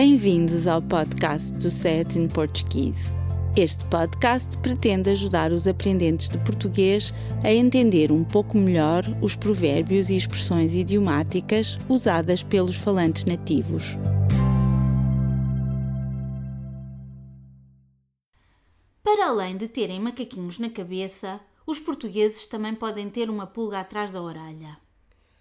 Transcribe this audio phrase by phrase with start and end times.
[0.00, 3.10] Bem-vindos ao podcast do Set in Portuguese.
[3.56, 7.12] Este podcast pretende ajudar os aprendentes de português
[7.42, 13.96] a entender um pouco melhor os provérbios e expressões idiomáticas usadas pelos falantes nativos.
[19.02, 24.12] Para além de terem macaquinhos na cabeça, os portugueses também podem ter uma pulga atrás
[24.12, 24.78] da orelha.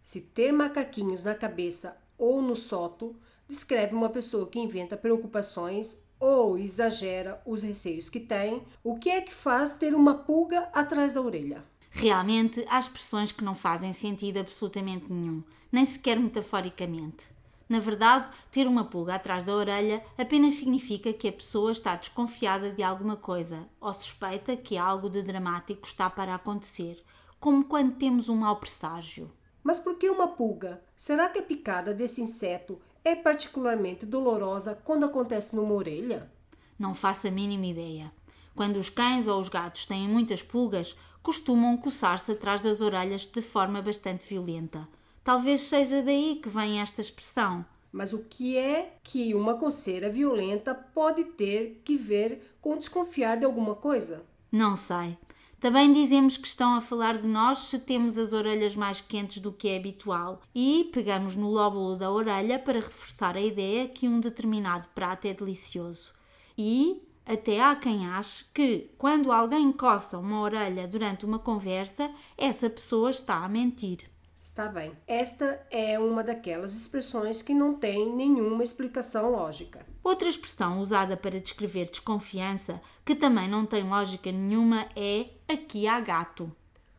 [0.00, 3.14] Se ter macaquinhos na cabeça ou no soto
[3.48, 9.20] descreve uma pessoa que inventa preocupações ou exagera os receios que tem, o que é
[9.20, 11.64] que faz ter uma pulga atrás da orelha?
[11.90, 15.42] Realmente há expressões que não fazem sentido absolutamente nenhum,
[15.72, 17.26] nem sequer metaforicamente.
[17.68, 22.70] Na verdade, ter uma pulga atrás da orelha apenas significa que a pessoa está desconfiada
[22.70, 27.02] de alguma coisa ou suspeita que algo de dramático está para acontecer,
[27.38, 29.30] como quando temos um mau presságio.
[29.62, 30.82] Mas por que uma pulga?
[30.96, 36.30] Será que a picada desse inseto é particularmente dolorosa quando acontece numa orelha?
[36.78, 38.12] Não faço a mínima ideia.
[38.54, 43.40] Quando os cães ou os gatos têm muitas pulgas, costumam coçar-se atrás das orelhas de
[43.40, 44.86] forma bastante violenta.
[45.24, 47.64] Talvez seja daí que vem esta expressão.
[47.90, 53.46] Mas o que é que uma coceira violenta pode ter que ver com desconfiar de
[53.46, 54.22] alguma coisa?
[54.52, 55.16] Não sei.
[55.60, 59.50] Também dizemos que estão a falar de nós se temos as orelhas mais quentes do
[59.50, 64.20] que é habitual e pegamos no lóbulo da orelha para reforçar a ideia que um
[64.20, 66.12] determinado prato é delicioso.
[66.56, 72.70] E até há quem ache que, quando alguém coça uma orelha durante uma conversa, essa
[72.70, 74.08] pessoa está a mentir.
[74.48, 74.92] Está bem.
[75.06, 79.84] Esta é uma daquelas expressões que não tem nenhuma explicação lógica.
[80.02, 86.00] Outra expressão usada para descrever desconfiança, que também não tem lógica nenhuma, é aqui há
[86.00, 86.50] gato.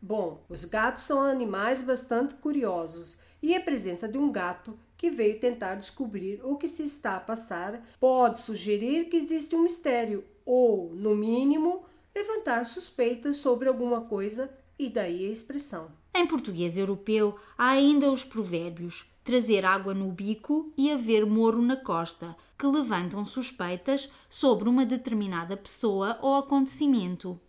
[0.00, 5.38] Bom, os gatos são animais bastante curiosos e a presença de um gato que veio
[5.38, 10.94] tentar descobrir o que se está a passar pode sugerir que existe um mistério ou,
[10.94, 15.92] no mínimo, levantar suspeitas sobre alguma coisa e daí a expressão.
[16.16, 21.76] Em português europeu há ainda os provérbios trazer água no bico e haver moro na
[21.76, 27.40] costa, que levantam suspeitas sobre uma determinada pessoa ou acontecimento.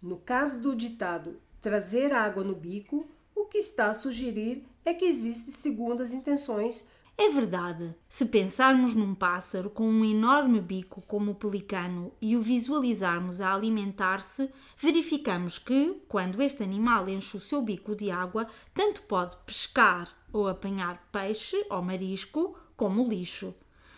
[0.00, 5.04] No caso do ditado trazer água no bico, o que está a sugerir é que
[5.04, 6.86] existem segundas intenções
[7.18, 7.94] é verdade.
[8.08, 13.54] Se pensarmos num pássaro com um enorme bico como o pelicano e o visualizarmos a
[13.54, 20.14] alimentar-se, verificamos que, quando este animal enche o seu bico de água, tanto pode pescar
[20.32, 23.54] ou apanhar peixe ou marisco, como lixo.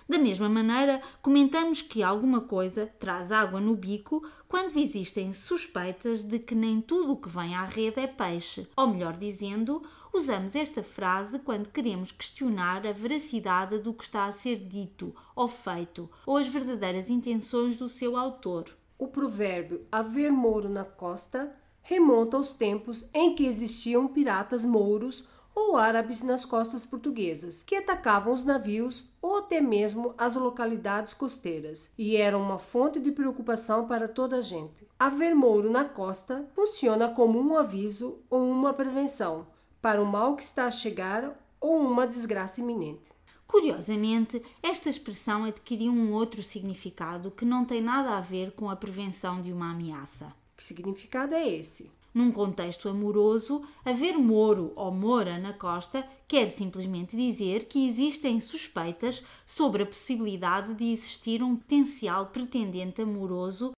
[0.09, 6.39] Da mesma maneira, comentamos que alguma coisa traz água no bico quando existem suspeitas de
[6.39, 8.67] que nem tudo o que vem à rede é peixe.
[8.75, 14.33] Ou melhor dizendo, usamos esta frase quando queremos questionar a veracidade do que está a
[14.33, 18.65] ser dito ou feito, ou as verdadeiras intenções do seu autor.
[18.97, 25.77] O provérbio haver mouro na costa remonta aos tempos em que existiam piratas mouros ou
[25.77, 32.17] árabes nas costas portuguesas, que atacavam os navios ou até mesmo as localidades costeiras, e
[32.17, 34.87] eram uma fonte de preocupação para toda a gente.
[34.99, 39.47] Haver mouro na costa funciona como um aviso ou uma prevenção
[39.83, 43.11] para o mal que está a chegar ou uma desgraça iminente.
[43.47, 48.77] Curiosamente, esta expressão adquiriu um outro significado que não tem nada a ver com a
[48.77, 50.33] prevenção de uma ameaça.
[50.57, 51.91] Que significado é esse?
[52.13, 59.23] Num contexto amoroso, haver moro ou mora na costa quer simplesmente dizer que existem suspeitas
[59.47, 63.73] sobre a possibilidade de existir um potencial pretendente amoroso.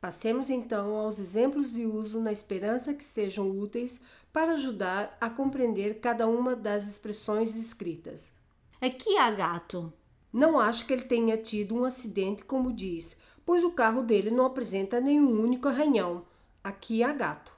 [0.00, 4.00] Passemos então aos exemplos de uso na esperança que sejam úteis
[4.32, 8.32] para ajudar a compreender cada uma das expressões escritas.
[8.80, 9.92] Aqui há gato.
[10.32, 14.46] Não acho que ele tenha tido um acidente, como diz, pois o carro dele não
[14.46, 16.24] apresenta nenhum único arranhão
[16.62, 17.56] Aqui há gato.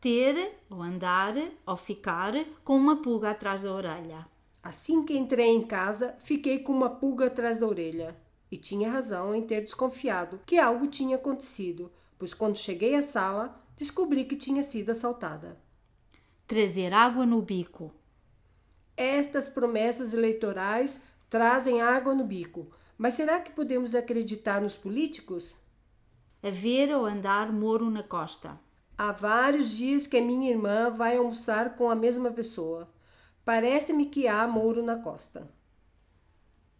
[0.00, 1.34] Ter, ou andar,
[1.66, 2.32] ou ficar
[2.64, 4.26] com uma pulga atrás da orelha.
[4.62, 8.16] Assim que entrei em casa, fiquei com uma pulga atrás da orelha.
[8.50, 13.60] E tinha razão em ter desconfiado que algo tinha acontecido, pois quando cheguei à sala,
[13.76, 15.60] descobri que tinha sido assaltada.
[16.46, 17.92] Trazer água no bico.
[18.96, 22.70] Estas promessas eleitorais trazem água no bico.
[22.96, 25.54] Mas será que podemos acreditar nos políticos?
[26.46, 28.58] A ver ou andar moro na costa.
[28.96, 32.88] Há vários dias que a minha irmã vai almoçar com a mesma pessoa.
[33.44, 35.50] Parece-me que há moro na costa.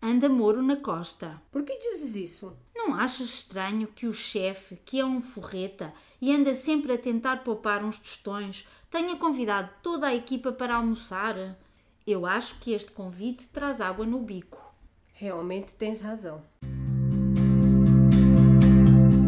[0.01, 1.43] Anda moro na costa.
[1.51, 2.57] Por que dizes isso?
[2.77, 7.43] Não achas estranho que o chefe, que é um forreta e anda sempre a tentar
[7.43, 11.59] poupar uns tostões, tenha convidado toda a equipa para almoçar?
[12.07, 14.65] Eu acho que este convite traz água no bico.
[15.13, 16.41] Realmente tens razão.